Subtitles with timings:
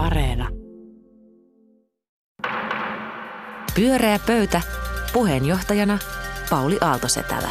[0.00, 0.48] Areena.
[3.74, 4.60] Pyöreä pöytä.
[5.12, 5.98] Puheenjohtajana
[6.50, 7.50] Pauli Aaltosetälä.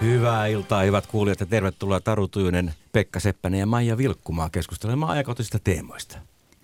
[0.00, 5.58] Hyvää iltaa, hyvät kuulijat, ja tervetuloa Taru Tujunen, Pekka Seppänen ja Maija Vilkkumaa keskustelemaan ajankohtaisista
[5.58, 6.18] teemoista.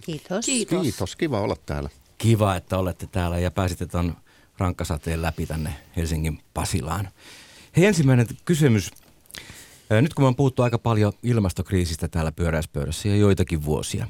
[0.04, 0.46] Kiitos.
[0.46, 0.82] Kiitos.
[0.82, 1.88] Kiitos, kiva olla täällä.
[2.18, 4.16] Kiva, että olette täällä ja pääsitte tuon
[4.58, 7.08] rankkasateen läpi tänne Helsingin Pasilaan.
[7.76, 8.90] Hei, ensimmäinen kysymys.
[10.00, 14.06] Nyt kun me on puhuttu aika paljon ilmastokriisistä täällä pyöräispöydässä ja joitakin vuosia,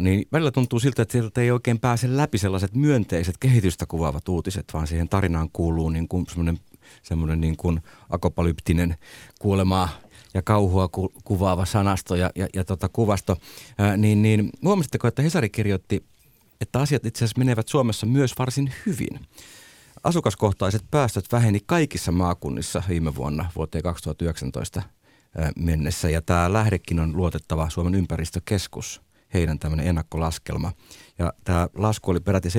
[0.00, 4.64] niin välillä tuntuu siltä, että sieltä ei oikein pääse läpi sellaiset myönteiset kehitystä kuvaavat uutiset,
[4.72, 6.58] vaan siihen tarinaan kuuluu niin kuin semmoinen,
[7.02, 8.96] semmoinen niin kuin akopalyptinen
[9.38, 9.88] kuolemaa
[10.34, 13.36] ja kauhua ku, kuvaava sanasto ja, ja, ja tota kuvasto,
[13.78, 16.04] ää, niin, niin huomasitteko, että Hesari kirjoitti,
[16.60, 19.20] että asiat itse asiassa menevät Suomessa myös varsin hyvin.
[20.04, 24.82] Asukaskohtaiset päästöt väheni kaikissa maakunnissa viime vuonna vuoteen 2019
[25.56, 26.10] mennessä.
[26.10, 29.02] Ja tämä lähdekin on luotettava Suomen ympäristökeskus,
[29.34, 30.72] heidän tämmöinen ennakkolaskelma.
[31.18, 32.54] Ja tämä lasku oli peräti 7,4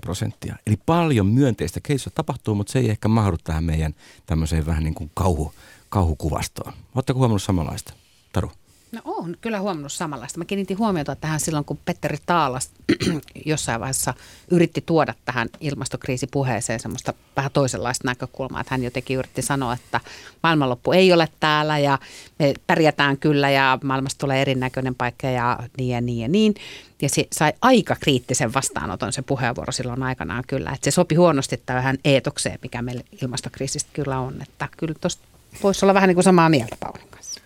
[0.00, 0.56] prosenttia.
[0.66, 3.94] Eli paljon myönteistä kehitystä tapahtuu, mutta se ei ehkä mahdu tähän meidän
[4.26, 5.54] tämmöiseen vähän niin kuin kauhu,
[5.88, 6.72] kauhukuvastoon.
[6.94, 7.92] Oletteko huomannut samanlaista?
[8.32, 8.50] Taru?
[8.92, 10.38] No on kyllä huomannut samanlaista.
[10.38, 12.70] Mä kiinnitin huomiota tähän silloin, kun Petteri Taalas
[13.44, 14.14] jossain vaiheessa
[14.50, 18.60] yritti tuoda tähän ilmastokriisipuheeseen semmoista vähän toisenlaista näkökulmaa.
[18.60, 20.00] Että hän jotenkin yritti sanoa, että
[20.42, 21.98] maailmanloppu ei ole täällä ja
[22.38, 26.54] me pärjätään kyllä ja maailmasta tulee erinäköinen paikka ja niin ja niin ja niin.
[27.02, 30.70] Ja se sai aika kriittisen vastaanoton se puheenvuoro silloin aikanaan kyllä.
[30.70, 34.42] Että se sopi huonosti tähän eetokseen, mikä meillä ilmastokriisistä kyllä on.
[34.42, 35.22] Että kyllä tuosta
[35.62, 37.40] voisi olla vähän niin kuin samaa mieltä Paulin kanssa.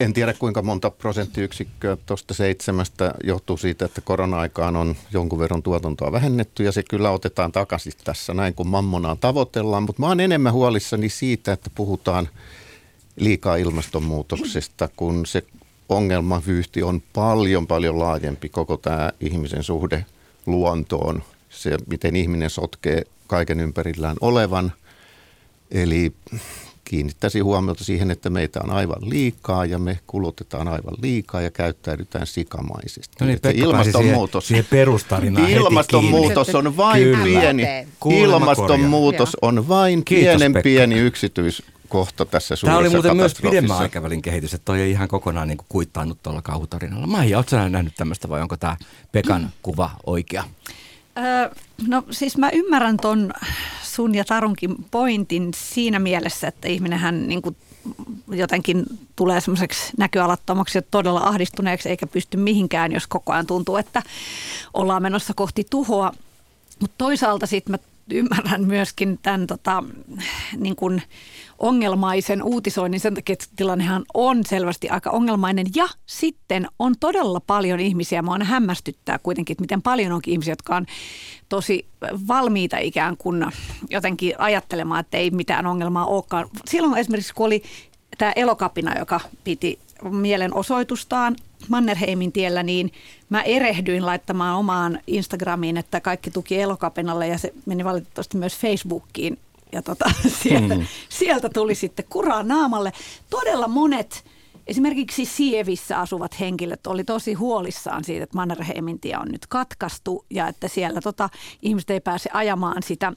[0.00, 6.12] En tiedä kuinka monta prosenttiyksikköä tuosta seitsemästä johtuu siitä, että korona-aikaan on jonkun verran tuotantoa
[6.12, 9.82] vähennetty ja se kyllä otetaan takaisin tässä näin, kun mammonaan tavoitellaan.
[9.82, 12.28] Mutta mä oon enemmän huolissani siitä, että puhutaan
[13.16, 15.44] liikaa ilmastonmuutoksesta, kun se
[15.88, 20.06] ongelmavyyhti on paljon paljon laajempi koko tämä ihmisen suhde
[20.46, 24.72] luontoon, se miten ihminen sotkee kaiken ympärillään olevan.
[25.70, 26.12] Eli
[26.84, 32.26] kiinnittäisin huomiota siihen, että meitä on aivan liikaa ja me kulutetaan aivan liikaa ja käyttäydytään
[32.26, 33.16] sikamaisesti.
[33.20, 37.24] No niin, Pekka ilmastonmuutos, siihen, siihen ilmastonmuutos on vain Kyllä.
[37.24, 37.66] pieni,
[38.10, 40.64] ilmastonmuutos on vain Kiitos, pienen Pekka.
[40.64, 45.08] pieni yksityiskohta tässä suuressa Tämä oli muuten myös pidemmän aikavälin kehitys, että toi ei ihan
[45.08, 47.06] kokonaan niin kuittaannut tuolla kauhutarinalla.
[47.06, 48.76] Maija, oletko nähnyt tämmöistä vai onko tämä
[49.12, 50.44] Pekan kuva oikea?
[51.88, 53.32] No siis mä ymmärrän ton
[53.82, 57.56] sun ja Tarunkin pointin siinä mielessä, että ihminenhän niin kuin
[58.28, 58.84] jotenkin
[59.16, 64.02] tulee semmoiseksi näköalattomaksi ja todella ahdistuneeksi eikä pysty mihinkään, jos koko ajan tuntuu, että
[64.74, 66.12] ollaan menossa kohti tuhoa.
[66.80, 67.78] Mutta toisaalta sitten mä
[68.10, 69.84] ymmärrän myöskin tämän tota,
[70.56, 71.02] niin kuin
[71.58, 75.66] ongelmaisen uutisoinnin sen takia, että tilannehan on selvästi aika ongelmainen.
[75.76, 80.52] Ja sitten on todella paljon ihmisiä, mä aina hämmästyttää kuitenkin, että miten paljon onkin ihmisiä,
[80.52, 80.86] jotka on
[81.48, 81.86] tosi
[82.28, 83.46] valmiita ikään kuin
[83.90, 86.48] jotenkin ajattelemaan, että ei mitään ongelmaa olekaan.
[86.68, 87.62] Silloin esimerkiksi, kun oli
[88.18, 89.78] tämä elokapina, joka piti
[90.10, 91.36] mielenosoitustaan
[91.68, 92.92] Mannerheimin tiellä, niin
[93.28, 99.38] mä erehdyin laittamaan omaan Instagramiin, että kaikki tuki elokapinalle ja se meni valitettavasti myös Facebookiin.
[99.72, 100.10] Ja tota,
[100.42, 100.86] sieltä, mm.
[101.08, 102.92] sieltä tuli sitten kuraa naamalle.
[103.30, 104.24] Todella monet
[104.66, 110.48] Esimerkiksi Sievissä asuvat henkilöt oli tosi huolissaan siitä, että Mannerheimin tie on nyt katkaistu ja
[110.48, 111.28] että siellä tota,
[111.62, 113.12] ihmiset ei pääse ajamaan sitä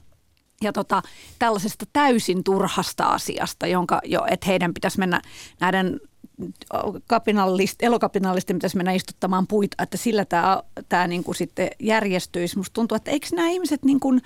[0.62, 1.02] ja tota,
[1.38, 5.22] tällaisesta täysin turhasta asiasta, jonka jo, että heidän pitäisi mennä
[5.60, 6.00] näiden
[7.06, 12.56] kapinallist, elokapinallisten pitäisi mennä istuttamaan puita, että sillä tämä, tämä niin kuin sitten järjestyisi.
[12.56, 14.22] Musta tuntuu, että eikö nämä ihmiset niin kuin,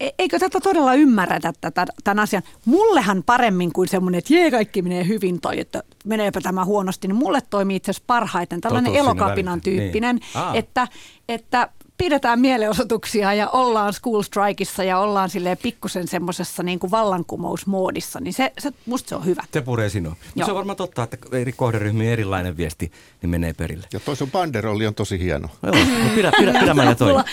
[0.00, 2.42] e, eikö tätä todella ymmärretä tätä, tämän asian?
[2.64, 7.16] Mullehan paremmin kuin semmoinen, että jee, kaikki menee hyvin tai että meneepä tämä huonosti, niin
[7.16, 10.54] mulle toimii itse asiassa parhaiten tällainen Totuus elokapinan tyyppinen, niin.
[10.54, 10.88] että,
[11.28, 18.20] että pidetään mielenosoituksia ja ollaan school strikeissa ja ollaan sille pikkusen semmoisessa niin kuin vallankumousmoodissa,
[18.20, 19.42] niin se, se, musta se on hyvä.
[19.52, 20.16] Se puree sinua.
[20.44, 23.86] Se on varmaan totta, että eri kohderyhmien erilainen viesti niin menee perille.
[23.92, 25.48] Ja toi sun banderolli on tosi hieno.
[25.62, 27.24] Joo, no pidä, pidä, pidä toi.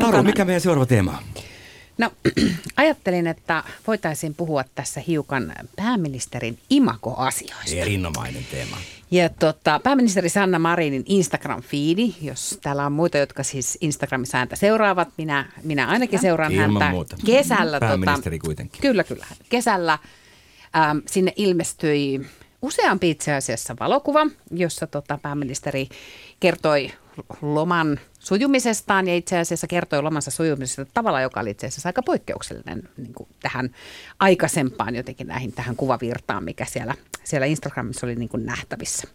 [0.00, 1.42] Taru, mikä meidän seuraava teema on?
[1.98, 2.10] No
[2.76, 7.76] ajattelin, että voitaisiin puhua tässä hiukan pääministerin imakoasioista.
[7.76, 8.76] Erinomainen teema.
[9.12, 15.08] Ja tota, pääministeri Sanna Marinin Instagram-fiidi, jos täällä on muita, jotka siis Instagramissa häntä seuraavat,
[15.16, 16.90] minä, minä ainakin seuraan Ilman häntä.
[16.90, 17.16] Muuta.
[17.26, 17.76] Kesällä.
[17.76, 18.80] Tota- pääministeri tota, kuitenkin.
[18.82, 19.26] Kyllä, kyllä.
[19.48, 19.98] Kesällä
[20.76, 22.26] ähm, sinne ilmestyi
[22.62, 25.88] useampi itse asiassa valokuva, jossa tota, pääministeri
[26.40, 26.90] kertoi
[27.42, 32.88] loman sujumisestaan ja itse asiassa kertoi lomansa sujumisesta tavalla, joka oli itse asiassa aika poikkeuksellinen
[32.96, 33.70] niin kuin tähän
[34.18, 36.94] aikaisempaan jotenkin näihin tähän kuvavirtaan, mikä siellä,
[37.24, 39.08] siellä Instagramissa oli niin kuin nähtävissä.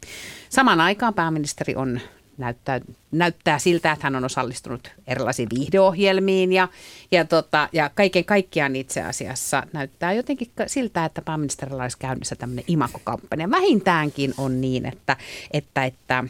[0.49, 1.99] Samaan aikaan pääministeri on
[2.37, 6.67] näyttää, näyttää siltä, että hän on osallistunut erilaisiin viihdeohjelmiin ja,
[7.11, 12.65] ja, tota, ja kaiken kaikkiaan itse asiassa näyttää jotenkin siltä, että pääministerillä olisi käynnissä tämmöinen
[12.67, 13.51] imakokampanja.
[13.51, 15.17] Vähintäänkin on niin, että,
[15.51, 16.23] että, että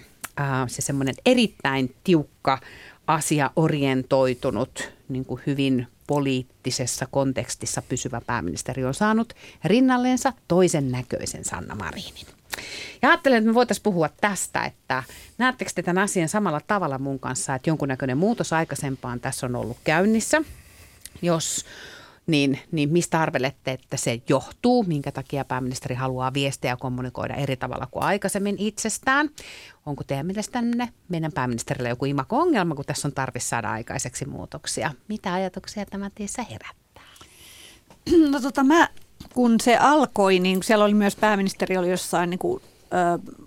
[0.67, 2.59] se semmoinen erittäin tiukka
[3.07, 11.75] asia orientoitunut, niin kuin hyvin poliittisessa kontekstissa pysyvä pääministeri on saanut rinnalleensa toisen näköisen Sanna
[11.75, 12.27] Marinin.
[13.01, 15.03] Ja ajattelen, että me voitaisiin puhua tästä, että
[15.37, 19.77] näettekö te tämän asian samalla tavalla mun kanssa, että jonkunnäköinen muutos aikaisempaan tässä on ollut
[19.83, 20.41] käynnissä,
[21.21, 21.65] jos
[22.27, 27.57] niin, niin mistä arvelette, että se johtuu, minkä takia pääministeri haluaa viestiä ja kommunikoida eri
[27.57, 29.29] tavalla kuin aikaisemmin itsestään?
[29.85, 34.94] Onko teidän mielestänne meidän pääministerille joku imako-ongelma, kun tässä on tarvissa saada aikaiseksi muutoksia?
[35.07, 37.03] Mitä ajatuksia tämä teissä herättää?
[38.31, 38.89] No tota mä,
[39.33, 42.62] kun se alkoi, niin siellä oli myös pääministeri oli jossain niin kuin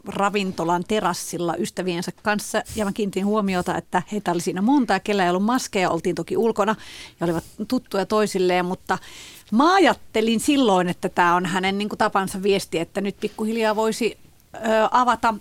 [0.07, 5.25] ravintolan terassilla ystäviensä kanssa ja mä kiinnitin huomiota, että heitä oli siinä monta ja kellä
[5.25, 6.77] ei ollut maskeja, oltiin toki ulkona
[7.21, 8.99] ja olivat tuttuja toisilleen, mutta
[9.53, 14.19] mä ajattelin silloin, että tämä on hänen niin kuin tapansa viesti, että nyt pikkuhiljaa voisi
[14.55, 14.59] ö,
[14.91, 15.35] avata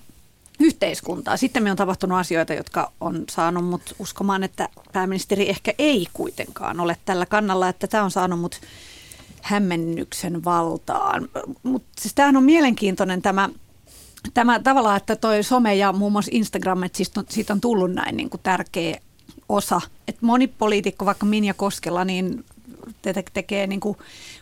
[0.59, 1.37] yhteiskuntaa.
[1.37, 6.79] Sitten me on tapahtunut asioita, jotka on saanut mut uskomaan, että pääministeri ehkä ei kuitenkaan
[6.79, 8.61] ole tällä kannalla, että tämä on saanut mut
[9.41, 11.29] hämmennyksen valtaan.
[11.63, 13.49] Mutta siis tämähän on mielenkiintoinen tämä
[14.33, 17.91] tämä tavallaan, että toi some ja muun muassa Instagram, että siitä on, siitä on tullut
[17.91, 18.99] näin niin kuin tärkeä
[19.49, 19.81] osa.
[20.07, 22.45] Että moni poliitikko, vaikka Minja Koskela, niin
[23.01, 23.97] te- tekee niin kuin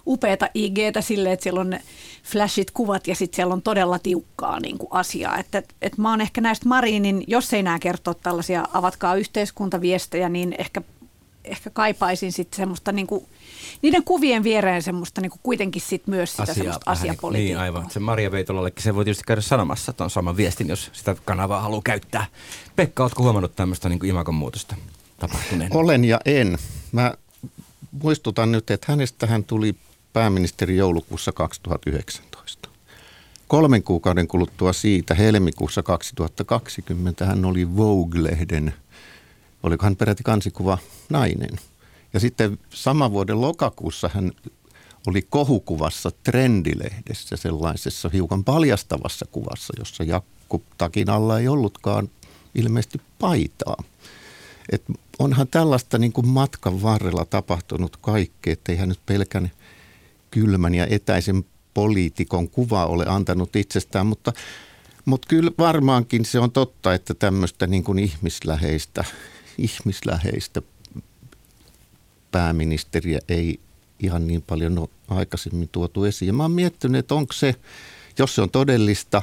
[0.07, 1.81] upeata IGtä silleen, että siellä on ne
[2.23, 5.37] flashit kuvat ja sitten siellä on todella tiukkaa niin kuin asiaa.
[5.37, 10.55] Että, et mä oon ehkä näistä Marinin, jos ei nämä kertoa tällaisia avatkaa yhteiskuntaviestejä, niin
[10.57, 10.81] ehkä,
[11.49, 13.25] ehkä kaipaisin sitten semmoista niin kuin
[13.81, 17.63] niiden kuvien viereen semmoista niin kuin kuitenkin sit myös sitä Asia, semmoista asiapolitiikkaa.
[17.63, 17.91] Niin aivan.
[17.91, 21.81] Se Maria Veitolallekin se voi tietysti käydä sanomassa tuon saman viestin, jos sitä kanavaa haluaa
[21.83, 22.25] käyttää.
[22.75, 24.75] Pekka, oletko huomannut tämmöistä niin imakon muutosta
[25.17, 25.75] tapahtuneen?
[25.75, 26.57] Olen ja en.
[26.91, 27.13] Mä
[28.03, 29.75] muistutan nyt, että hänestä hän tuli
[30.13, 32.69] pääministeri joulukuussa 2019.
[33.47, 38.73] Kolmen kuukauden kuluttua siitä, helmikuussa 2020, hän oli Vogue-lehden,
[39.63, 40.77] oliko hän peräti kansikuva
[41.09, 41.59] nainen–
[42.13, 44.31] ja sitten saman vuoden lokakuussa hän
[45.07, 52.09] oli kohukuvassa Trendilehdessä sellaisessa hiukan paljastavassa kuvassa, jossa Jakku takin alla ei ollutkaan
[52.55, 53.83] ilmeisesti paitaa.
[54.71, 54.83] Et
[55.19, 59.51] onhan tällaista niin kuin matkan varrella tapahtunut kaikkea, ettei hän nyt pelkän
[60.31, 64.33] kylmän ja etäisen poliitikon kuva ole antanut itsestään, mutta,
[65.05, 69.05] mutta kyllä varmaankin se on totta, että tämmöistä niin kuin ihmisläheistä,
[69.57, 70.61] ihmisläheistä
[72.31, 73.59] pääministeriä ei
[73.99, 76.27] ihan niin paljon ole aikaisemmin tuotu esiin.
[76.27, 77.55] Ja mä oon miettinyt, että onko se,
[78.19, 79.21] jos se on todellista,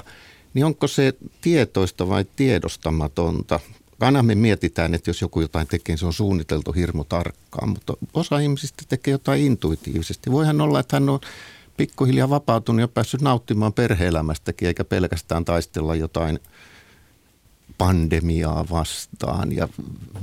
[0.55, 3.61] niin onko se tietoista vai tiedostamatonta.
[4.01, 7.95] Aina me mietitään, että jos joku jotain tekee, niin se on suunniteltu hirmu tarkkaan, mutta
[8.15, 10.33] osa ihmisistä tekee jotain intuitiivisesti.
[10.33, 11.21] Voihan olla, että hän on
[11.77, 16.39] pikkuhiljaa vapautunut ja päässyt nauttimaan perheelämästäkin, eikä pelkästään taistella jotain
[17.79, 19.69] pandemiaa vastaan ja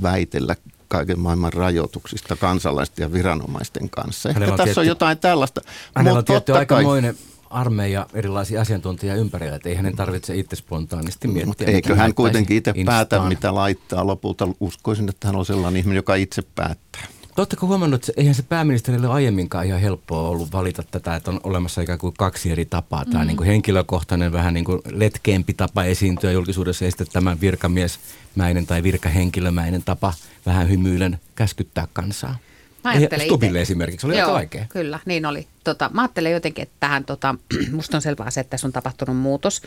[0.02, 0.56] väitellä
[0.88, 4.28] kaiken maailman rajoituksista kansalaisten ja viranomaisten kanssa.
[4.28, 5.60] Ehkä tässä tietty, on jotain tällaista.
[5.96, 7.16] Hänellä on tietty aikamoinen
[7.50, 11.46] armeija erilaisia asiantuntijia ympärillä, että ei hänen tarvitse itse spontaanisti miettiä.
[11.46, 13.06] Mutta eikö hän kuitenkin itse instaan.
[13.08, 14.48] päätä, mitä laittaa lopulta?
[14.60, 17.02] Uskoisin, että hän on sellainen ihminen, joka itse päättää.
[17.36, 21.80] Oletteko huomannut, että eihän se pääministerille aiemminkaan ihan helppoa ollut valita tätä, että on olemassa
[21.80, 23.04] ikään kuin kaksi eri tapaa.
[23.04, 23.26] Tämä mm.
[23.26, 28.82] niin kuin henkilökohtainen, vähän niin kuin letkeämpi tapa esiintyä julkisuudessa ja sitten tämä virkamiesmäinen tai
[28.82, 30.14] virkahenkilömäinen tapa
[30.46, 32.36] vähän hymyilen käskyttää kansaa.
[32.84, 33.62] Mä ajattelen Stubille ite.
[33.62, 34.66] esimerkiksi, oli Joo, aika vaikea.
[34.68, 35.46] Kyllä, niin oli.
[35.64, 37.34] Tota, mä ajattelen jotenkin, että tähän, tota,
[37.72, 39.62] musta on selvää se, että tässä on tapahtunut muutos.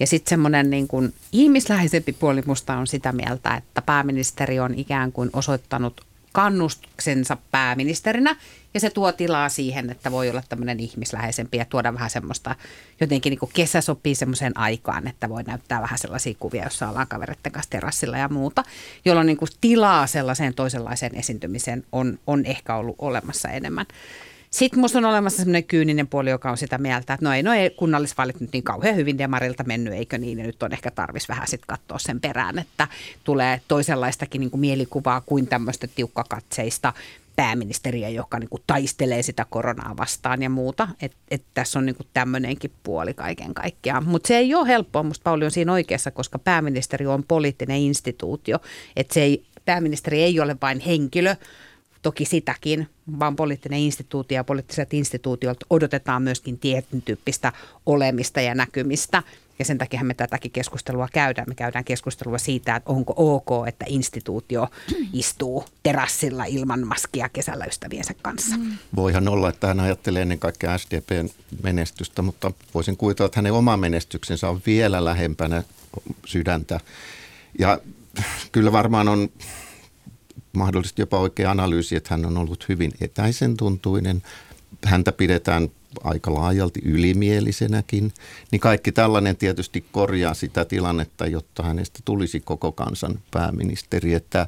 [0.00, 5.12] Ja sitten semmoinen niin kuin ihmisläheisempi puoli musta on sitä mieltä, että pääministeri on ikään
[5.12, 6.05] kuin osoittanut
[6.36, 8.36] kannustuksensa pääministerinä
[8.74, 12.54] ja se tuo tilaa siihen, että voi olla tämmöinen ihmisläheisempi ja tuoda vähän semmoista,
[13.00, 17.06] jotenkin niin kuin kesä sopii semmoiseen aikaan, että voi näyttää vähän sellaisia kuvia, jossa ollaan
[17.06, 18.64] kavereiden kanssa terassilla ja muuta,
[19.04, 23.86] jolloin niin kuin tilaa sellaiseen toisenlaiseen esiintymiseen on, on ehkä ollut olemassa enemmän.
[24.50, 27.52] Sitten minusta on olemassa sellainen kyyninen puoli, joka on sitä mieltä, että no ei, no
[27.52, 31.28] ei kunnallisvaalit nyt niin kauhean hyvin demarilta mennyt, eikö niin, ja nyt on ehkä tarvis
[31.28, 32.88] vähän sitten katsoa sen perään, että
[33.24, 36.92] tulee toisenlaistakin niin kuin mielikuvaa kuin tämmöistä tiukkakatseista
[37.36, 40.88] pääministeriä, joka niin kuin taistelee sitä koronaa vastaan ja muuta.
[41.02, 44.06] Että et tässä on niin kuin tämmöinenkin puoli kaiken kaikkiaan.
[44.06, 48.58] Mutta se ei ole helppoa, musta Pauli on siinä oikeassa, koska pääministeri on poliittinen instituutio.
[48.96, 51.36] Että se ei, pääministeri ei ole vain henkilö,
[52.06, 52.88] toki sitäkin,
[53.20, 57.52] vaan poliittinen instituutio ja poliittiset instituutiot odotetaan myöskin tietyn tyyppistä
[57.86, 59.22] olemista ja näkymistä.
[59.58, 61.48] Ja sen takia me tätäkin keskustelua käydään.
[61.48, 64.68] Me käydään keskustelua siitä, että onko ok, että instituutio
[65.12, 68.56] istuu terassilla ilman maskia kesällä ystäviensä kanssa.
[68.56, 68.72] Mm.
[68.96, 71.28] Voihan olla, että hän ajattelee ennen kaikkea SDPn
[71.62, 75.62] menestystä, mutta voisin kuvitella, että hänen oma menestyksensä on vielä lähempänä
[76.26, 76.80] sydäntä.
[77.58, 77.80] Ja
[78.52, 79.28] kyllä varmaan on
[80.56, 84.22] mahdollisesti jopa oikea analyysi, että hän on ollut hyvin etäisen tuntuinen.
[84.84, 85.68] Häntä pidetään
[86.04, 88.12] aika laajalti ylimielisenäkin,
[88.50, 94.14] niin kaikki tällainen tietysti korjaa sitä tilannetta, jotta hänestä tulisi koko kansan pääministeri.
[94.14, 94.46] Että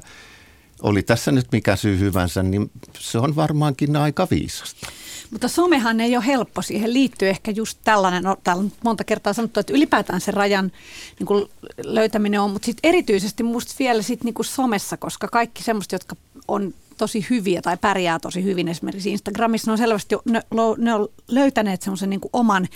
[0.81, 4.87] oli tässä nyt mikä syy hyvänsä, niin se on varmaankin aika viisasta.
[5.31, 6.61] Mutta somehan ei ole helppo.
[6.61, 10.71] Siihen liittyy ehkä just tällainen, no, täällä on monta kertaa sanottu, että ylipäätään se rajan
[11.19, 11.45] niin kuin
[11.83, 16.15] löytäminen on, mutta sitten erityisesti musta vielä sit niin kuin somessa, koska kaikki semmoista, jotka
[16.47, 20.41] on tosi hyviä tai pärjää tosi hyvin esimerkiksi Instagramissa, ne on selvästi ne,
[20.77, 22.67] ne on löytäneet semmoisen niin oman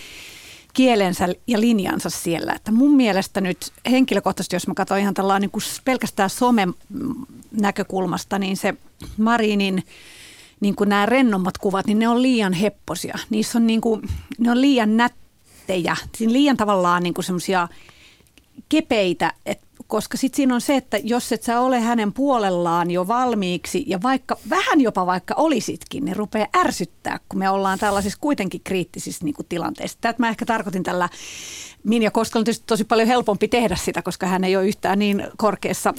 [0.73, 2.53] kielensä ja linjansa siellä.
[2.53, 6.73] Että mun mielestä nyt henkilökohtaisesti, jos mä katson ihan tällainen niin kuin pelkästään somen
[7.51, 8.73] näkökulmasta, niin se
[9.17, 9.83] Marinin
[10.59, 13.17] niin kuin nämä rennommat kuvat, niin ne on liian hepposia.
[13.29, 14.01] Niissä on, niin kuin,
[14.37, 17.67] ne on liian nättejä, Siinä liian tavallaan niin kuin semmoisia
[18.69, 23.07] kepeitä, että koska sitten siinä on se, että jos et sä ole hänen puolellaan jo
[23.07, 28.61] valmiiksi ja vaikka vähän jopa vaikka olisitkin, niin rupeaa ärsyttää, kun me ollaan tällaisissa kuitenkin
[28.63, 29.97] kriittisissä niin kuin tilanteissa.
[30.01, 31.09] Tätä mä ehkä tarkoitin tällä
[31.83, 35.27] Minja Koskella on tietysti tosi paljon helpompi tehdä sitä, koska hän ei ole yhtään niin
[35.37, 35.93] korkeassa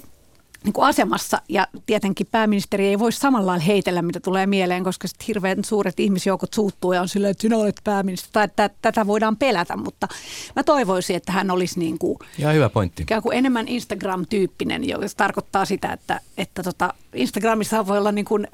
[0.64, 5.08] niin kuin asemassa ja tietenkin pääministeri ei voi samalla lailla heitellä, mitä tulee mieleen, koska
[5.08, 9.06] sitten hirveän suuret ihmisjoukot suuttuu ja on silleen, että sinä olet pääministeri, tai että tätä
[9.06, 10.08] voidaan pelätä, mutta
[10.56, 13.02] mä toivoisin, että hän olisi niin kuin, ja hyvä pointti.
[13.02, 18.48] Ikään kuin enemmän Instagram-tyyppinen, joka tarkoittaa sitä, että, että tota Instagramissa voi olla niin kuin,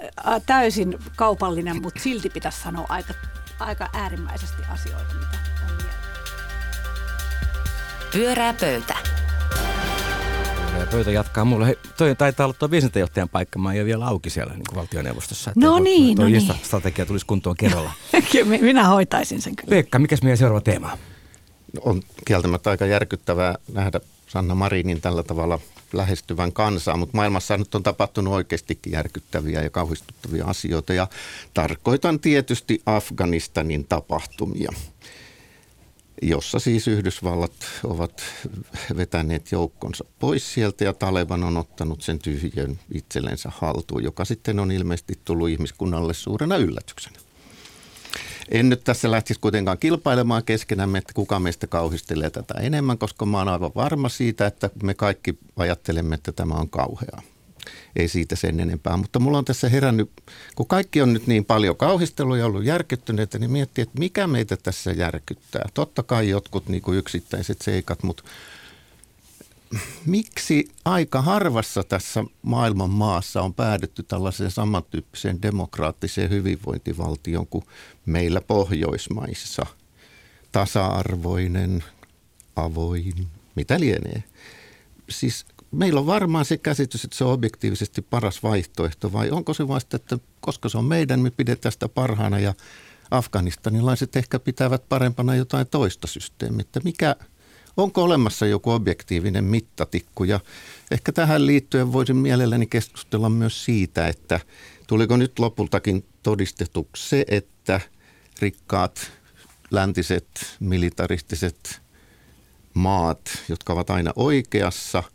[0.47, 3.15] täysin kaupallinen, mutta silti pitäisi sanoa aika,
[3.61, 5.39] aika äärimmäisesti asioita, mitä
[5.71, 5.95] on mieltä.
[8.13, 9.20] Pyörää pöytä.
[10.79, 11.67] Ja pöytä jatkaa mulle.
[11.67, 13.59] Hei, toi taitaa olla tuo viestintäjohtajan paikka.
[13.59, 15.53] Mä en vielä auki siellä niin kuin valtioneuvostossa.
[15.57, 16.55] No niin, no niin.
[16.63, 17.93] strategia tulisi kuntoon kerralla.
[18.61, 19.71] Minä hoitaisin sen kyllä.
[19.71, 20.99] Pekka, mikä meidän seuraava teema?
[21.81, 25.59] On kieltämättä aika järkyttävää nähdä Sanna Marinin tällä tavalla
[25.93, 31.07] lähestyvän kansaa, mutta maailmassa nyt on tapahtunut oikeastikin järkyttäviä ja kauhistuttavia asioita ja
[31.55, 34.73] tarkoitan tietysti Afganistanin tapahtumia
[36.23, 37.53] jossa siis Yhdysvallat
[37.85, 38.23] ovat
[38.97, 44.73] vetäneet joukkonsa pois sieltä ja Taleban on ottanut sen tyhjön itsellensä haltuun, joka sitten on
[44.73, 47.19] ilmeisesti tullut ihmiskunnalle suurena yllätyksenä.
[48.51, 53.39] En nyt tässä lähtisi kuitenkaan kilpailemaan keskenämme, että kuka meistä kauhistelee tätä enemmän, koska mä
[53.39, 57.23] oon aivan varma siitä, että me kaikki ajattelemme, että tämä on kauheaa
[57.97, 58.97] ei siitä sen enempää.
[58.97, 60.11] Mutta mulla on tässä herännyt,
[60.55, 64.57] kun kaikki on nyt niin paljon kauhistelua ja ollut järkyttyneitä, niin miettii, että mikä meitä
[64.57, 65.69] tässä järkyttää.
[65.75, 68.23] Totta kai jotkut niin kuin yksittäiset seikat, mutta
[70.07, 77.65] miksi aika harvassa tässä maailman maassa on päädytty tällaiseen samantyyppiseen demokraattiseen hyvinvointivaltioon kuin
[78.07, 79.67] meillä Pohjoismaissa?
[80.53, 81.85] Tasa-arvoinen,
[82.57, 84.25] avoin, mitä lienee.
[85.11, 89.69] Siis meillä on varmaan se käsitys, että se on objektiivisesti paras vaihtoehto, vai onko se
[89.69, 92.55] vasta, että koska se on meidän, me pidetään sitä parhaana ja
[93.11, 96.61] afganistanilaiset ehkä pitävät parempana jotain toista systeemiä.
[96.61, 97.17] Että mikä,
[97.77, 100.41] onko olemassa joku objektiivinen mittatikku ja
[100.91, 104.41] ehkä tähän liittyen voisin mielelläni keskustella myös siitä, että
[104.87, 107.81] tuliko nyt lopultakin todistetuksi se, että
[108.41, 109.11] rikkaat
[109.71, 111.81] läntiset militaristiset
[112.75, 115.03] maat, jotka ovat aina oikeassa–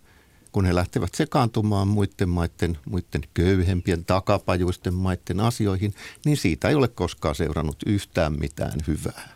[0.55, 5.93] kun he lähtevät sekaantumaan muiden maiden, muiden köyhempien takapajuisten maiden asioihin,
[6.25, 9.29] niin siitä ei ole koskaan seurannut yhtään mitään hyvää.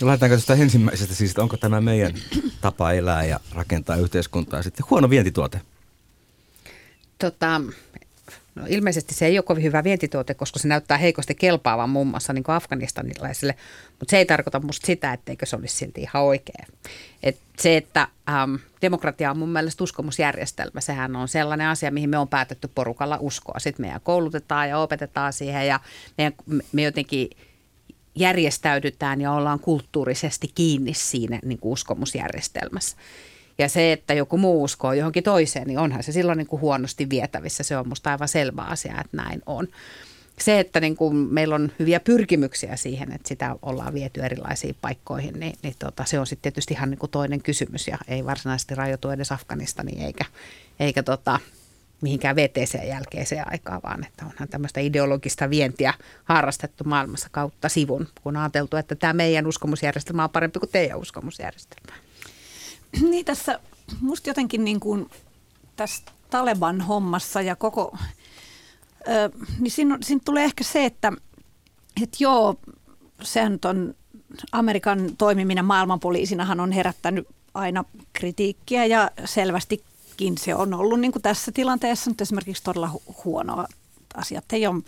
[0.00, 2.14] No lähdetäänkö tästä ensimmäisestä siis, että onko tämä meidän
[2.60, 5.60] tapa elää ja rakentaa yhteiskuntaa sitten huono vientituote?
[7.18, 7.60] Tota,
[8.56, 12.32] No ilmeisesti se ei ole kovin hyvä vientituote, koska se näyttää heikosti kelpaavan muun muassa
[12.32, 13.54] niin afganistanilaisille,
[13.88, 16.66] mutta se ei tarkoita musta sitä, etteikö se olisi silti ihan oikea.
[17.22, 22.18] Et se, että ähm, demokratia on mun mielestä uskomusjärjestelmä, sehän on sellainen asia, mihin me
[22.18, 23.58] on päätetty porukalla uskoa.
[23.58, 25.80] Sitten meidän koulutetaan ja opetetaan siihen ja
[26.18, 26.32] meidän,
[26.72, 27.30] me jotenkin
[28.14, 32.96] järjestäydytään ja ollaan kulttuurisesti kiinni siinä niin kuin uskomusjärjestelmässä.
[33.58, 37.10] Ja se, että joku muu uskoo johonkin toiseen, niin onhan se silloin niin kuin huonosti
[37.10, 37.62] vietävissä.
[37.62, 39.68] Se on musta aivan selvä asia, että näin on.
[40.40, 45.40] Se, että niin kuin meillä on hyviä pyrkimyksiä siihen, että sitä ollaan viety erilaisiin paikkoihin,
[45.40, 48.74] niin, niin tota, se on sitten tietysti ihan niin kuin toinen kysymys ja ei varsinaisesti
[48.74, 50.24] rajoitu edes Afganistaniin eikä,
[50.80, 51.40] eikä tota,
[52.00, 55.94] mihinkään VTC jälkeiseen aikaan, vaan että onhan tämmöistä ideologista vientiä
[56.24, 60.98] harrastettu maailmassa kautta sivun, kun on ajateltu, että tämä meidän uskomusjärjestelmä on parempi kuin teidän
[60.98, 61.96] uskomusjärjestelmä.
[63.10, 63.60] Niin tässä
[64.00, 65.10] musta jotenkin niin kuin
[65.76, 67.98] tässä Taleban hommassa ja koko,
[69.08, 71.12] ö, niin siinä, siinä tulee ehkä se, että,
[72.02, 72.56] että joo,
[73.22, 73.94] se nyt on
[74.52, 81.52] Amerikan toimiminen maailmanpoliisinahan on herättänyt aina kritiikkiä ja selvästikin se on ollut niin kuin tässä
[81.52, 83.66] tilanteessa nyt esimerkiksi todella hu- huonoa.
[84.14, 84.82] Asiat ei ole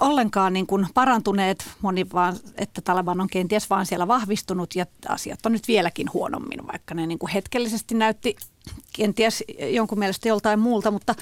[0.00, 5.46] ollenkaan niin kuin parantuneet, moni vaan, että Taliban on kenties vaan siellä vahvistunut ja asiat
[5.46, 8.36] on nyt vieläkin huonommin, vaikka ne niin kuin hetkellisesti näytti
[8.92, 11.14] kenties jonkun mielestä joltain muulta, mutta,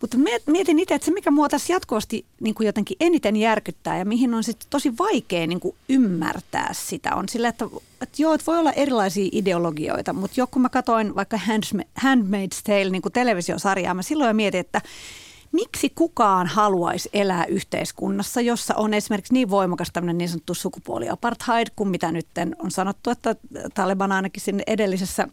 [0.00, 0.16] mutta
[0.46, 4.34] mietin itse, että se mikä mua tässä jatkuvasti niin kuin jotenkin eniten järkyttää ja mihin
[4.34, 7.64] on sitten tosi vaikea niin kuin ymmärtää sitä on sillä, että,
[8.00, 11.36] että joo, että voi olla erilaisia ideologioita, mutta jo kun mä katsoin vaikka
[12.00, 14.80] Handmaid's Tale niin kuin televisiosarjaa, mä silloin jo mietin, että
[15.52, 21.88] miksi kukaan haluaisi elää yhteiskunnassa, jossa on esimerkiksi niin voimakas tämmöinen niin sanottu sukupuoliapartheid, kuin
[21.88, 22.26] mitä nyt
[22.58, 23.36] on sanottu, että
[23.74, 25.28] Taliban ainakin sinne edellisessä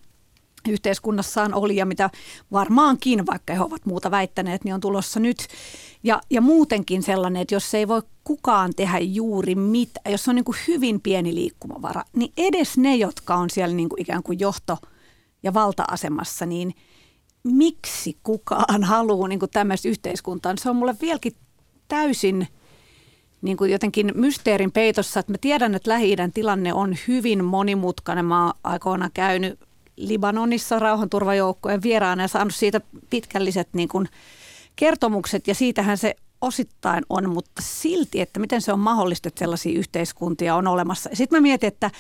[0.70, 2.10] yhteiskunnassaan oli ja mitä
[2.52, 5.48] varmaankin, vaikka he ovat muuta väittäneet, niin on tulossa nyt.
[6.04, 10.46] Ja, ja muutenkin sellainen, että jos ei voi kukaan tehdä juuri mitään, jos on niin
[10.46, 14.88] kuin hyvin pieni liikkumavara, niin edes ne, jotka on siellä niin kuin ikään kuin johto-
[15.44, 16.74] ja valta-asemassa, niin–
[17.44, 21.34] miksi kukaan haluaa niin tämmöistä yhteiskuntaa, niin se on mulle vieläkin
[21.88, 22.48] täysin
[23.42, 28.26] niin kuin jotenkin mysteerin peitossa, että mä tiedän, että lähi tilanne on hyvin monimutkainen.
[28.26, 29.60] Mä oon aikoina käynyt
[29.96, 34.08] Libanonissa rauhanturvajoukkojen vieraana ja saanut siitä pitkälliset niin kuin
[34.76, 39.80] kertomukset ja siitähän se osittain on, mutta silti, että miten se on mahdollista, että sellaisia
[39.80, 41.10] yhteiskuntia on olemassa.
[41.14, 41.92] Sitten mä mietin, että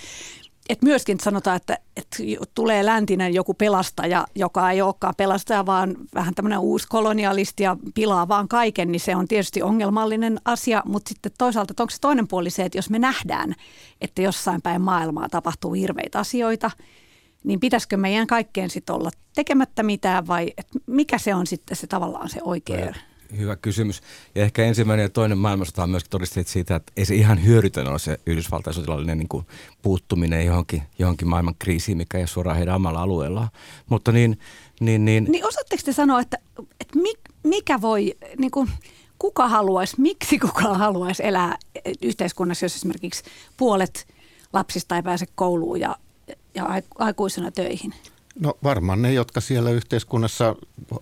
[0.69, 2.17] et myöskin sanotaan, että, että
[2.55, 8.27] tulee läntinen joku pelastaja, joka ei olekaan pelastaja, vaan vähän tämmöinen uusi kolonialisti ja pilaa
[8.27, 10.83] vaan kaiken, niin se on tietysti ongelmallinen asia.
[10.85, 13.55] Mutta sitten toisaalta, onko se toinen puoli se, että jos me nähdään,
[14.01, 16.71] että jossain päin maailmaa tapahtuu hirveitä asioita,
[17.43, 20.53] niin pitäisikö meidän kaikkeen sitten olla tekemättä mitään vai
[20.85, 22.93] mikä se on sitten se tavallaan se oikea
[23.37, 24.01] Hyvä kysymys.
[24.35, 27.87] Ja ehkä ensimmäinen ja toinen maailmansota on myöskin todisteet siitä, että ei se ihan hyödytön
[27.87, 29.45] ole se Yhdysvaltain sotilaallinen niin kuin
[29.81, 33.49] puuttuminen johonkin, johonkin maailman kriisiin, mikä ei ole suoraan heidän omalla alueellaan.
[33.89, 34.39] Mutta niin,
[34.79, 35.23] niin, niin...
[35.23, 36.37] niin osaatteko te sanoa, että,
[36.79, 36.99] että
[37.43, 38.69] mikä voi, niin kuin,
[39.19, 41.57] kuka haluaisi, miksi kuka haluaisi elää
[42.01, 43.23] yhteiskunnassa, jos esimerkiksi
[43.57, 44.07] puolet
[44.53, 45.95] lapsista ei pääse kouluun ja,
[46.55, 47.93] ja aikuisena töihin?
[48.39, 50.55] No varmaan ne, jotka siellä yhteiskunnassa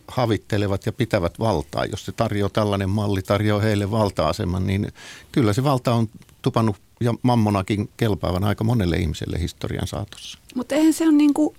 [0.08, 1.86] havittelevat ja pitävät valtaa.
[1.86, 4.88] Jos se tarjoaa tällainen malli, tarjoaa heille valta-aseman, niin
[5.32, 6.10] kyllä se valta on
[6.42, 10.40] tupannut ja mammonakin kelpaavan aika monelle ihmiselle historian saatossa.
[10.56, 11.56] Mutta eihän se ole niin kuin,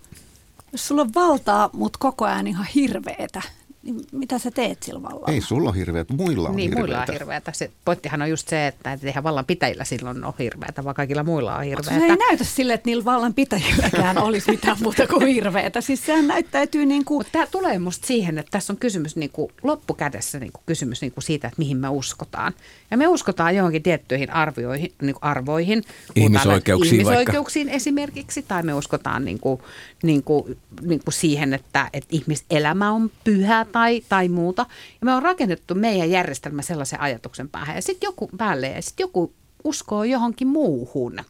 [0.72, 3.42] jos sulla on valtaa, mutta koko ajan ihan hirveetä,
[3.92, 5.32] niin mitä sä teet sillä vallalla?
[5.32, 6.80] Ei sulla ole hirveät, muilla on Niin, hirveätä.
[6.86, 7.52] muilla on hirveätä.
[7.52, 11.56] Se pointtihan on just se, että eihän vallan pitäjillä silloin ole hirveätä, vaan kaikilla muilla
[11.56, 11.90] on hirveätä.
[11.98, 15.80] Se ei näytä sille, että niillä vallan pitäjilläkään olisi mitään muuta kuin hirveätä.
[15.80, 17.18] Siis sehän näyttäytyy niin kuin...
[17.18, 21.00] Mutta tämä tulee musta siihen, että tässä on kysymys niin kuin loppukädessä niin kuin kysymys
[21.00, 22.52] niin kuin siitä, että mihin me uskotaan.
[22.90, 25.84] Ja me uskotaan johonkin tiettyihin arvioihin, niin kuin arvoihin.
[26.14, 27.76] Ihmisoikeuksiin Ihmisoikeuksiin vaikka.
[27.76, 29.60] esimerkiksi, tai me uskotaan niin kuin,
[30.02, 33.77] niin kuin, niin kuin siihen, että, että ihmiselämä on pyhä tai,
[34.08, 34.66] tai muuta.
[35.00, 37.76] Ja me on rakennettu meidän järjestelmä sellaisen ajatuksen päähän.
[37.76, 39.32] Ja sitten joku päälle ja sitten joku
[39.64, 41.20] uskoo johonkin muuhun.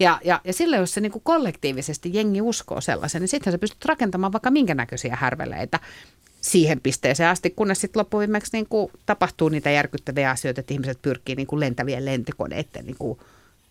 [0.00, 3.84] Ja, ja, ja silloin, jos se niin kollektiivisesti jengi uskoo sellaisen, niin sittenhän sä pystyt
[3.84, 5.80] rakentamaan vaikka minkä näköisiä härveleitä
[6.40, 8.66] siihen pisteeseen asti, kunnes sitten loppuviimeksi niin
[9.06, 13.18] tapahtuu niitä järkyttäviä asioita, että ihmiset pyrkii niin kuin lentävien lentokoneiden niin kuin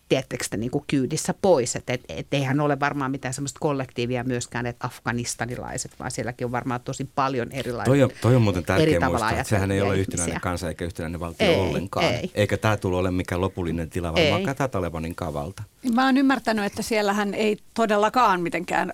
[0.08, 1.76] tiettekö niin kuin kyydissä pois.
[1.76, 6.52] Että et, et eihän ole varmaan mitään semmoista kollektiivia myöskään, että afganistanilaiset, vaan sielläkin on
[6.52, 7.90] varmaan tosi paljon erilaisia.
[7.90, 11.20] Toi on, toi on muuten tärkeä muistaa, että sehän ei ole yhtenäinen kansa eikä yhtenäinen
[11.20, 12.04] valtio ei, ollenkaan.
[12.04, 12.30] Ei.
[12.34, 15.62] Eikä tämä tule ole mikään lopullinen tila, vaan tämä Talebanin kavalta.
[15.94, 18.92] Mä oon ymmärtänyt, että siellähän ei todellakaan mitenkään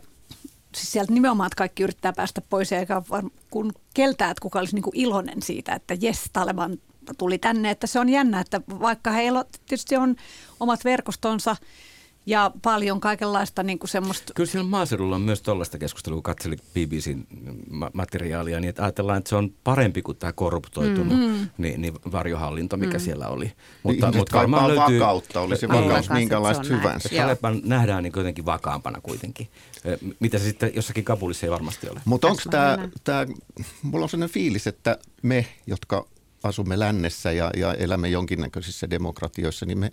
[0.74, 3.02] siis sieltä nimenomaan, että kaikki yrittää päästä pois, eikä
[3.50, 6.78] kun keltää, että kuka olisi niin kuin iloinen siitä, että jes, Taleban
[7.18, 10.16] tuli tänne, että se on jännä, että vaikka heillä tietysti on
[10.60, 11.56] omat verkostonsa
[12.26, 14.32] ja paljon kaikenlaista niin kuin semmoista.
[14.34, 17.24] Kyllä siellä maaseudulla on myös tuollaista keskustelua, kun katselin BBCn
[17.92, 21.48] materiaalia, niin että ajatellaan, että se on parempi kuin tämä korruptoitunut mm.
[21.58, 23.04] niin, niin varjohallinto, mikä mm.
[23.04, 23.52] siellä oli.
[23.82, 25.00] Mutta, niin, mutta varmaan löytyy...
[25.00, 27.08] vakautta, oli se vakaus minkälaista hyvänsä.
[27.16, 29.48] Taleban nähdään niin jotenkin vakaampana kuitenkin,
[30.20, 32.00] mitä se sitten jossakin Kabulissa ei varmasti ole.
[32.04, 33.26] Mutta onko tämä, tämä,
[33.82, 36.06] mulla on sellainen fiilis, että me, jotka
[36.44, 39.92] asumme lännessä ja, ja elämme jonkinnäköisissä demokratioissa, niin me,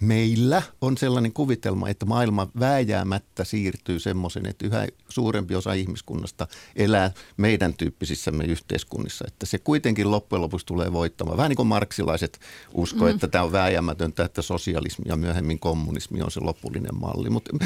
[0.00, 6.46] meillä on sellainen kuvitelma, että maailma vääjäämättä siirtyy semmoisen, että yhä suurempi osa ihmiskunnasta
[6.76, 9.24] elää meidän tyyppisissämme yhteiskunnissa.
[9.28, 11.36] Että se kuitenkin loppujen lopuksi tulee voittamaan.
[11.36, 12.40] Vähän niin kuin marksilaiset
[12.74, 13.10] usko, mm.
[13.10, 17.30] että tämä on vääjäämätöntä, että sosialismi ja myöhemmin kommunismi on se lopullinen malli.
[17.30, 17.56] Mutta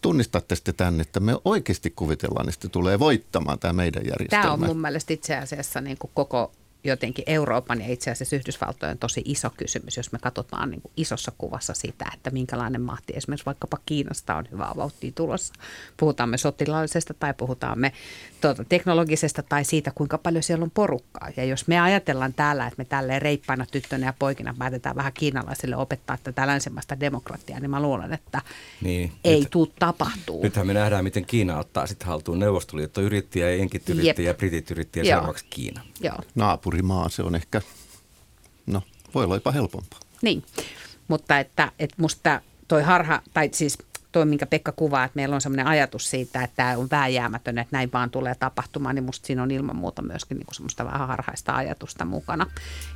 [0.00, 4.42] tunnistatte sitten tämän, että me oikeasti kuvitellaan, että tulee voittamaan tämä meidän järjestelmä.
[4.42, 6.52] Tämä on mun mielestä itse asiassa niin kuin koko
[6.84, 11.32] jotenkin Euroopan ja itse asiassa Yhdysvaltojen tosi iso kysymys, jos me katsotaan niin kuin isossa
[11.38, 15.54] kuvassa sitä, että minkälainen mahti esimerkiksi vaikkapa Kiinasta on hyvää vauhtia tulossa.
[15.96, 17.92] Puhutaan me sotilaallisesta tai puhutaan me
[18.40, 21.28] tuota, teknologisesta tai siitä, kuinka paljon siellä on porukkaa.
[21.36, 25.76] Ja jos me ajatellaan täällä, että me tälleen reippaina tyttönä ja poikina päätetään vähän kiinalaisille
[25.76, 28.42] opettaa tätä länsimaista demokratiaa, niin mä luulen, että
[28.80, 30.42] niin, ei nyt, tule tapahtuu.
[30.42, 34.70] Nythän me nähdään, miten Kiina ottaa sitten haltuun Neuvostoliitto yritti ja enkit yritti ja britit
[34.70, 35.82] yritti ja seuraavaksi Kiina.
[36.00, 36.18] Joo.
[36.68, 37.62] Naapurimaa, se on ehkä,
[38.66, 38.82] no
[39.14, 40.00] voi olla jopa helpompaa.
[40.22, 40.44] Niin,
[41.08, 43.78] mutta että, että musta toi harha, tai siis
[44.12, 47.76] toi, minkä Pekka kuvaa, että meillä on sellainen ajatus siitä, että tämä on vääjäämätön, että
[47.76, 51.56] näin vaan tulee tapahtumaan, niin musta siinä on ilman muuta myöskin niin semmoista vähän harhaista
[51.56, 52.46] ajatusta mukana.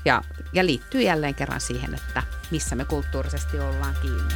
[0.05, 4.35] Ja, ja liittyy jälleen kerran siihen, että missä me kulttuurisesti ollaan kiinni.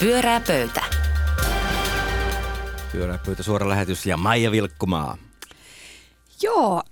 [0.00, 0.82] Pyörää pöytä.
[2.92, 5.16] Pyörää pöytä, suora lähetys ja Maija Vilkkumaa.
[6.42, 6.82] Joo,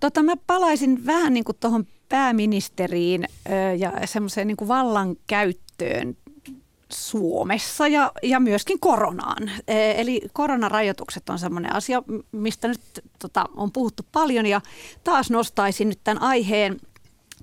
[0.00, 3.24] tota mä palaisin vähän niin kuin tuohon pääministeriin
[3.78, 6.16] ja semmoiseen niin kuin vallankäyttöön
[6.92, 9.50] Suomessa ja, ja myöskin koronaan.
[9.68, 12.80] E, eli koronarajoitukset on sellainen asia, mistä nyt
[13.18, 14.60] tota, on puhuttu paljon ja
[15.04, 16.80] taas nostaisin nyt tämän aiheen.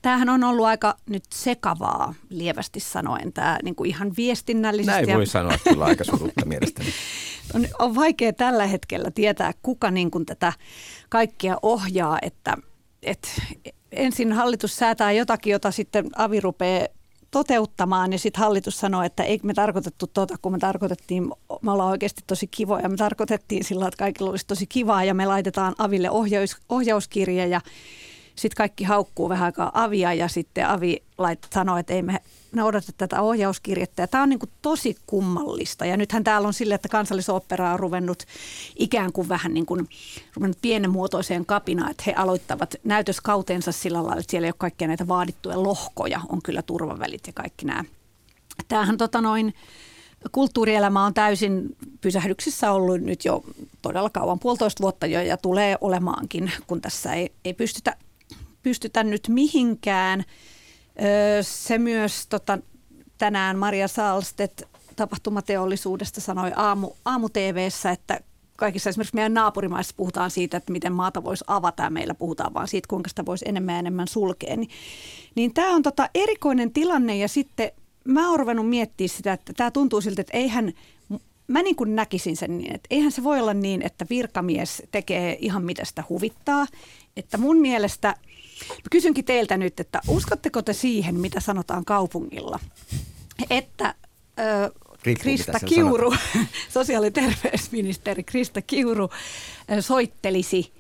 [0.02, 5.06] Tämähän on ollut aika nyt sekavaa, lievästi sanoen, tämä niin kuin ihan viestinnällisesti.
[5.06, 6.89] Näin voi sanoa kyllä aika surutta mielestäni.
[7.55, 10.53] On, on vaikea tällä hetkellä tietää, kuka niin kuin tätä
[11.09, 12.57] kaikkea ohjaa, että,
[13.03, 13.27] että
[13.91, 16.87] ensin hallitus säätää jotakin, jota sitten avi rupeaa
[17.33, 21.23] toteuttamaan ja sitten hallitus sanoi, että ei me tarkoitettu tuota, kun me tarkoitettiin,
[21.61, 25.25] me ollaan oikeasti tosi kivoja, me tarkoitettiin sillä, että kaikilla olisi tosi kivaa ja me
[25.25, 27.61] laitetaan Aville ohjaus, ohjauskirja ja
[28.36, 32.19] sitten kaikki haukkuu vähän aikaa Avia ja sitten Avi lait, sanoi, että ei me
[32.52, 34.04] noudata tätä ohjauskirjettä.
[34.04, 35.86] Ja tämä on niin kuin tosi kummallista.
[35.86, 38.24] Ja nythän täällä on sille, että kansallisopera on ruvennut
[38.76, 39.89] ikään kuin vähän niin kuin
[40.36, 45.08] ruvennut pienenmuotoiseen kapinaan, että he aloittavat näytöskautensa sillä lailla, että siellä ei ole kaikkia näitä
[45.08, 47.84] vaadittuja lohkoja, on kyllä turvavälit ja kaikki nämä.
[48.67, 49.54] Tämähän tota noin,
[50.32, 53.43] kulttuurielämä on täysin pysähdyksissä ollut nyt jo
[53.82, 57.96] todella kauan, puolitoista vuotta jo ja tulee olemaankin, kun tässä ei, ei pystytä,
[58.63, 60.23] pystytä nyt mihinkään–
[61.41, 62.58] se myös tota,
[63.17, 68.19] tänään Maria Salstet tapahtumateollisuudesta sanoi aamu, aamu TVssä, että
[68.58, 72.67] kaikissa esimerkiksi meidän naapurimaissa puhutaan siitä, että miten maata voisi avata ja meillä puhutaan vaan
[72.67, 74.58] siitä, kuinka sitä voisi enemmän ja enemmän sulkea.
[74.58, 74.69] Niin,
[75.36, 77.71] niin tämä on tota erikoinen tilanne ja sitten
[78.06, 80.73] mä oon ruvennut miettimään sitä, että tämä tuntuu siltä, että eihän,
[81.47, 85.38] mä niin kuin näkisin sen niin, että eihän se voi olla niin, että virkamies tekee
[85.41, 86.65] ihan mitä sitä huvittaa.
[87.17, 88.15] Että mun mielestä–
[88.91, 92.60] kysynkin teiltä nyt, että uskotteko te siihen, mitä sanotaan kaupungilla?
[93.49, 93.95] Että
[94.39, 94.71] ö,
[95.19, 96.13] Krista Kiuru,
[96.69, 99.10] sosiaali- ja terveysministeri Krista Kiuru
[99.80, 100.73] soittelisi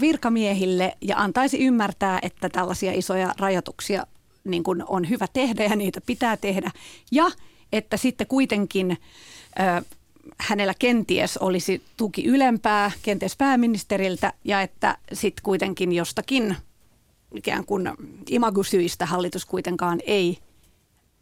[0.00, 4.06] virkamiehille ja antaisi ymmärtää, että tällaisia isoja rajoituksia
[4.44, 6.70] niin kuin on hyvä tehdä ja niitä pitää tehdä.
[7.12, 7.30] Ja
[7.72, 8.98] että sitten kuitenkin
[10.38, 16.56] hänellä kenties olisi tuki ylempää, kenties pääministeriltä, ja että sitten kuitenkin jostakin
[17.34, 17.90] ikään kuin
[18.30, 20.38] imagosyistä hallitus kuitenkaan ei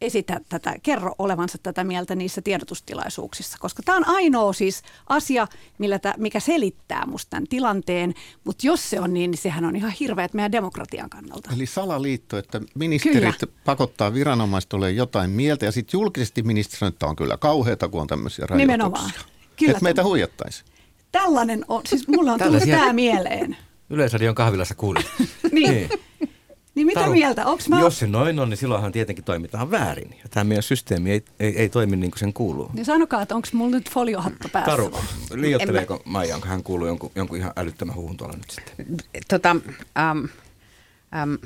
[0.03, 5.99] esitä tätä, kerro olevansa tätä mieltä niissä tiedotustilaisuuksissa, koska tämä on ainoa siis asia, millä
[5.99, 9.93] tämä, mikä selittää musta tämän tilanteen, mutta jos se on niin, niin sehän on ihan
[10.01, 11.51] hirveät meidän demokratian kannalta.
[11.57, 13.53] Eli salaliitto, että ministerit kyllä.
[13.65, 18.01] pakottaa viranomaiset olemaan jotain mieltä ja sitten julkisesti ministeri sanoo, että on kyllä kauheata, kun
[18.01, 18.77] on tämmöisiä rajoituksia.
[18.77, 19.11] Nimenomaan.
[19.57, 19.71] Kyllä.
[19.71, 20.65] Että meitä huijattaisi.
[21.13, 23.57] Tällainen on, siis mulla on tullut tämä mieleen.
[23.91, 25.05] Yleisradion kahvilassa kuulin.
[25.53, 25.71] niin.
[25.71, 25.89] niin.
[26.75, 27.47] Niin mitä Taru, mieltä?
[27.47, 27.81] Onks mä...
[27.81, 30.11] Jos se noin on, niin silloinhan tietenkin toimitaan väärin.
[30.23, 32.71] Ja tämä meidän systeemi ei, ei, ei toimi niin kuin sen kuuluu.
[32.73, 34.71] Niin sanokaa, että onko mulla nyt foliohatto päässä?
[34.71, 34.91] Taru,
[35.35, 36.01] liioitteleeko mä...
[36.05, 38.87] Maija, onko hän kuuluu jonkun, jonkun ihan älyttömän huhun tuolla nyt sitten?
[39.29, 39.51] Tota,
[40.13, 40.29] um,
[41.23, 41.39] um,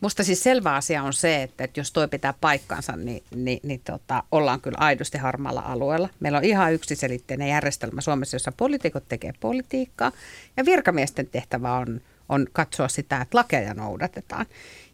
[0.00, 3.80] musta siis selvä asia on se, että, että jos toi pitää paikkansa, niin, niin, niin
[3.84, 6.08] tota, ollaan kyllä aidosti harmaalla alueella.
[6.20, 10.12] Meillä on ihan yksiselitteinen järjestelmä Suomessa, jossa poliitikot tekee politiikkaa
[10.56, 14.46] ja virkamiesten tehtävä on on katsoa sitä, että lakeja noudatetaan.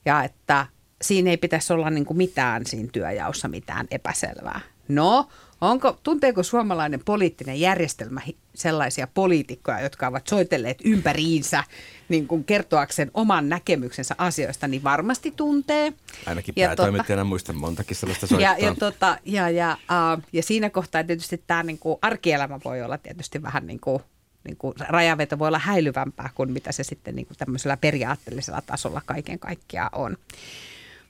[0.05, 0.67] Ja että
[1.03, 4.61] siinä ei pitäisi olla niin kuin mitään siinä työjaossa mitään epäselvää.
[4.89, 5.29] No,
[5.61, 8.21] Onko, tunteeko suomalainen poliittinen järjestelmä
[8.55, 11.65] sellaisia poliitikkoja, jotka ovat soitelleet ympäriinsä
[12.09, 15.93] niin kuin kertoakseen oman näkemyksensä asioista, niin varmasti tuntee.
[16.27, 18.57] Ainakin päätoimittajana tota, muistan montakin sellaista soittaa.
[18.59, 22.83] Ja, ja, tota, ja, ja, uh, ja siinä kohtaa tietysti tämä niin kuin arkielämä voi
[22.83, 24.03] olla tietysti vähän niin kuin
[24.47, 29.03] niin kuin rajaveto voi olla häilyvämpää kuin mitä se sitten niin kuin tämmöisellä periaatteellisella tasolla
[29.07, 30.17] kaiken kaikkiaan on.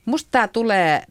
[0.05, 1.03] Musta tämä tulee,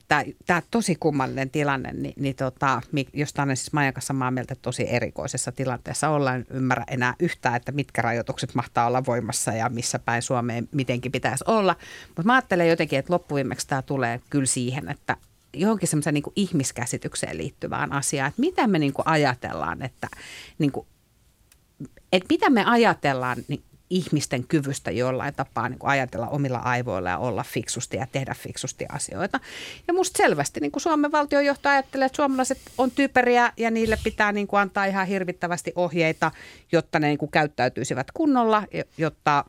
[0.46, 2.80] tämä tosi kummallinen tilanne, niin, niin tota,
[3.12, 6.36] josta olen siis Maijan kanssa maa mieltä tosi erikoisessa tilanteessa ollaan.
[6.36, 11.12] En ymmärrä enää yhtään, että mitkä rajoitukset mahtaa olla voimassa ja missä päin Suomeen mitenkin
[11.12, 11.76] pitäisi olla.
[12.08, 15.16] Mutta mä ajattelen jotenkin, että loppuviimeksi tämä tulee kyllä siihen, että
[15.52, 20.08] johonkin semmoiseen niin ihmiskäsitykseen liittyvään asiaan, että mitä me niin kuin ajatellaan, että,
[20.58, 20.86] niin kuin,
[22.12, 27.18] että mitä me ajatellaan niin ihmisten kyvystä jollain tapaa niin kuin ajatella omilla aivoilla ja
[27.18, 29.40] olla fiksusti ja tehdä fiksusti asioita.
[29.88, 34.32] Ja musta selvästi niin kuin Suomen valtionjohto ajattelee, että suomalaiset on typeriä ja niille pitää
[34.32, 36.30] niin kuin antaa ihan hirvittävästi ohjeita,
[36.72, 38.62] jotta ne niin kuin käyttäytyisivät kunnolla,
[38.98, 39.44] jotta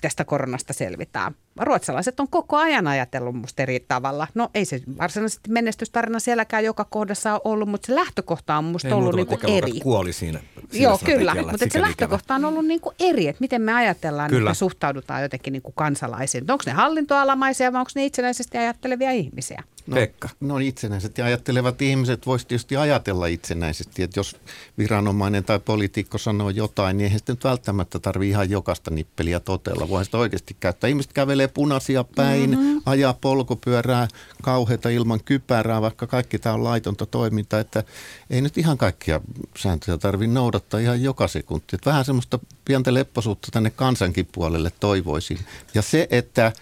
[0.00, 4.26] tästä koronasta selvitään ruotsalaiset on koko ajan ajatellut musta eri tavalla.
[4.34, 8.88] No ei se varsinaisesti menestystarina sielläkään joka kohdassa ole ollut, mutta se lähtökohta on musta
[8.88, 9.80] ei ollut niin kuin eri.
[9.80, 10.40] kuoli siinä.
[10.70, 14.30] siinä Joo, kyllä, mutta se lähtökohta on ollut niin kuin eri, että miten me ajatellaan,
[14.30, 14.50] kyllä.
[14.50, 16.50] että suhtaudutaan jotenkin niin kuin kansalaisiin.
[16.50, 19.62] Onko ne hallintoalamaisia vai onko ne itsenäisesti ajattelevia ihmisiä?
[19.90, 20.28] No, Pekka.
[20.40, 24.36] No itsenäiset ja ajattelevat ihmiset voisi tietysti ajatella itsenäisesti, että jos
[24.78, 29.88] viranomainen tai poliitikko sanoo jotain, niin eihän sitten nyt välttämättä tarvitse ihan jokaista nippeliä totella.
[29.88, 30.88] Voihan sitä oikeasti käyttää.
[30.88, 32.82] Ihmiset kävelee punaisia päin, mm-hmm.
[32.86, 34.08] ajaa polkupyörää
[34.42, 37.84] kauheita ilman kypärää, vaikka kaikki tämä on laitonta toimintaa, että
[38.30, 39.20] ei nyt ihan kaikkia
[39.58, 41.66] sääntöjä tarvitse noudattaa ihan joka sekunti.
[41.76, 45.38] Että vähän semmoista pientä lepposuutta tänne kansankin puolelle toivoisin.
[45.74, 46.52] Ja se, että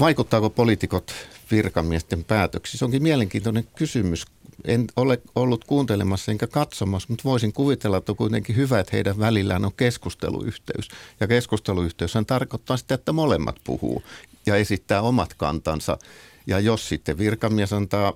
[0.00, 1.12] vaikuttaako poliitikot
[1.50, 4.24] virkamiesten päätöksissä, onkin mielenkiintoinen kysymys.
[4.64, 9.18] En ole ollut kuuntelemassa enkä katsomassa, mutta voisin kuvitella, että on kuitenkin hyvä, että heidän
[9.18, 10.88] välillään on keskusteluyhteys.
[11.20, 14.02] Ja keskusteluyhteys tarkoittaa sitä, että molemmat puhuu
[14.46, 15.98] ja esittää omat kantansa.
[16.46, 18.12] Ja jos sitten virkamies antaa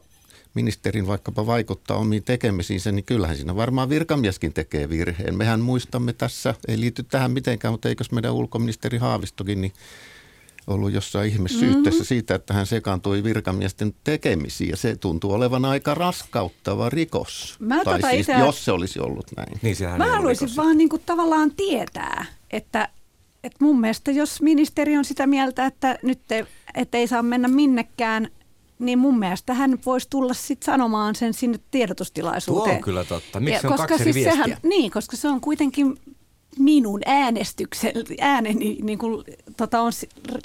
[0.54, 5.34] ministerin vaikkapa vaikuttaa omiin tekemisiinsä, niin kyllähän siinä varmaan virkamieskin tekee virheen.
[5.34, 9.72] Mehän muistamme tässä, ei liity tähän mitenkään, mutta eikös meidän ulkoministeri Haavistokin, niin
[10.70, 12.04] ollut jossain ihmissyytteessä mm-hmm.
[12.04, 17.56] siitä, että hän sekaantui virkamiesten tekemisiin ja se tuntuu olevan aika raskauttava rikos.
[17.58, 18.32] Mä tai tota siis, itse...
[18.32, 19.58] jos se olisi ollut näin.
[19.62, 20.56] Niin, Mä haluaisin rikos.
[20.56, 22.88] vaan niin kuin tavallaan tietää, että,
[23.44, 27.48] että mun mielestä jos ministeri on sitä mieltä, että nyt te, että ei saa mennä
[27.48, 28.28] minnekään,
[28.78, 32.70] niin mun mielestä hän voisi tulla sitten sanomaan sen sinne tiedotustilaisuuteen.
[32.70, 33.40] Tuo on kyllä totta.
[33.40, 35.98] Miksi ja, on koska kaksi siis sehän, Niin, koska se on kuitenkin
[36.58, 39.24] minun äänestyksen, ääneni niin kuin,
[39.56, 39.92] tota on,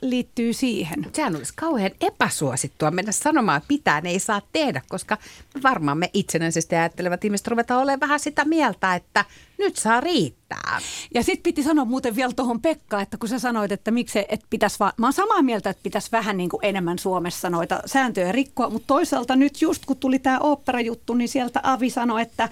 [0.02, 1.06] liittyy siihen.
[1.14, 5.18] Sehän olisi kauhean epäsuosittua mennä sanomaan, että pitää ne ei saa tehdä, koska
[5.64, 9.26] varmaan me itsenäisesti ajattelevat ihmiset ruvetaan olemaan vähän sitä mieltä, että
[9.58, 10.82] nyt saa riittää.
[11.14, 14.42] Ja sitten piti sanoa muuten vielä tuohon Pekka, että kun sä sanoit, että miksi et
[14.50, 18.32] pitäisi vaan, mä oon samaa mieltä, että pitäisi vähän niin kuin enemmän Suomessa noita sääntöjä
[18.32, 22.50] rikkoa, mutta toisaalta nyt just kun tuli tämä oopperajuttu, niin sieltä Avi sanoi, että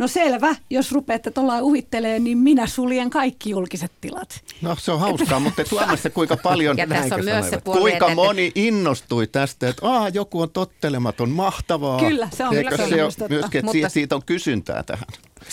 [0.00, 4.40] No selvä, jos rupeatte tuolla uhittelee, niin minä suljen kaikki julkiset tilat.
[4.62, 8.06] No se on hauskaa, mutta Suomessa kuinka paljon, ja tässä on myös se puoli, kuinka
[8.06, 8.14] että...
[8.14, 11.98] moni innostui tästä, että Aa, joku on tottelematon, mahtavaa.
[11.98, 12.90] Kyllä, se on, Eikö se on
[13.28, 13.88] myöskin, että mutta...
[13.88, 15.06] siitä on kysyntää tähän.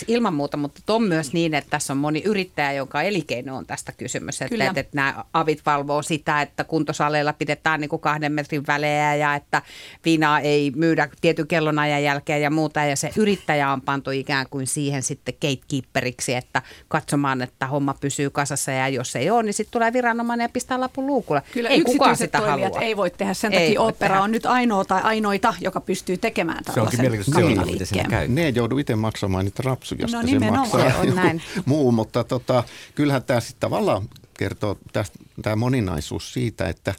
[0.08, 3.92] Ilman muuta, mutta on myös niin, että tässä on moni yrittäjä, jonka elinkeino on tästä
[3.92, 4.42] kysymys.
[4.42, 9.14] Että, että, että nämä avit valvoo sitä, että kuntosaleilla pidetään niin kuin kahden metrin välejä
[9.14, 9.62] ja että
[10.04, 12.84] viinaa ei myydä tietyn kellonajan jälkeen ja muuta.
[12.84, 18.30] Ja se yrittäjä on pantu ikään kuin siihen sitten gatekeeperiksi, että katsomaan, että homma pysyy
[18.30, 21.42] kasassa ja jos ei ole, niin sitten tulee viranomainen ja pistää lapun luukulle.
[21.52, 22.80] Kyllä ei kukaan sitä halua.
[22.80, 27.00] ei voi tehdä, sen takia opera on nyt ainoa tai ainoita, joka pystyy tekemään tällaisen
[27.00, 31.14] Se onkin mielenkiintoista Ne ei joudu itse maksamaan niitä rapsu, josta no, se maksaa on
[31.14, 31.42] näin.
[31.66, 32.64] muu, mutta tota,
[32.94, 34.78] kyllähän tämä sitten tavallaan kertoo
[35.42, 36.94] tämä moninaisuus siitä, että,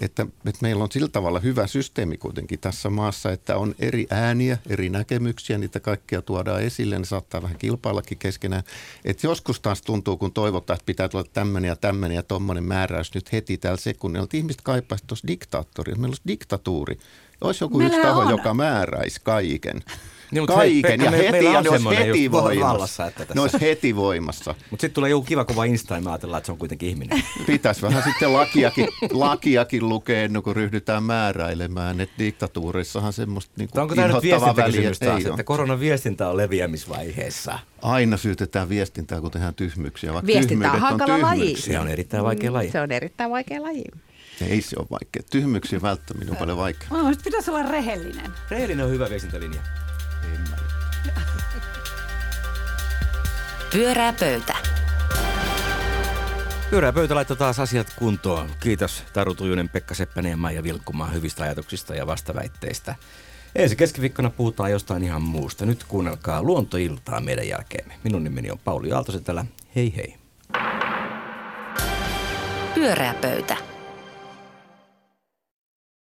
[0.00, 4.58] että, että meillä on sillä tavalla hyvä systeemi kuitenkin tässä maassa, että on eri ääniä,
[4.68, 8.62] eri näkemyksiä, niitä kaikkia tuodaan esille, ne saattaa vähän kilpaillakin keskenään.
[9.04, 13.14] Et joskus taas tuntuu, kun toivotaan, että pitää tulla tämmöinen ja tämmöinen ja tuommoinen määräys
[13.14, 16.98] nyt heti tällä sekunnilla, että ihmiset kaipaisivat tuossa diktaattoria, meillä olisi diktatuuri.
[17.40, 18.30] Olisi joku Meillä yksi taho, on.
[18.30, 19.82] joka määräisi kaiken.
[20.32, 23.06] Niin, kaiken hei, ja me, heti, ja ne olisi heti voimassa.
[23.06, 23.34] Että tässä.
[23.34, 24.54] Ne olisi heti voimassa.
[24.70, 27.22] Mutta sitten tulee joku kiva kova Insta ja me ajatellaan, että se on kuitenkin ihminen.
[27.46, 33.94] Pitäisi vähän sitten lakiakin, lakiakin lukea ennen kuin ryhdytään määräilemään, että diktatuurissahan semmoista niin Onko
[33.94, 37.58] tämä nyt viestintäkysymys taas, että koronan viestintä on leviämisvaiheessa?
[37.82, 40.12] Aina syytetään viestintää, kun tehdään tyhmyksiä.
[40.12, 41.56] Vaikka Viestintä on hankala on laji.
[41.56, 42.70] Se on erittäin vaikea laji.
[42.70, 43.84] Se on erittäin vaikea laji.
[44.48, 45.22] Ei se ole vaikea.
[45.30, 47.02] Tyhmyksiä välttäminen on paljon vaikeaa.
[47.02, 48.32] No, pitäisi olla rehellinen.
[48.50, 49.60] Rehellinen on hyvä viestintälinja.
[53.72, 54.56] Pyörää pöytä.
[56.70, 58.50] Pyörää pöytä laittaa taas asiat kuntoon.
[58.60, 62.94] Kiitos Taru Tujunen, Pekka Seppänen ja Maija Vilkkumaan hyvistä ajatuksista ja vastaväitteistä.
[63.54, 65.66] Ensi keskiviikkona puhutaan jostain ihan muusta.
[65.66, 67.94] Nyt kuunnelkaa luontoiltaa meidän jälkeemme.
[68.04, 69.44] Minun nimeni on Pauli Aaltosen täällä.
[69.76, 70.16] Hei hei.
[72.74, 73.71] Pyörää pöytä.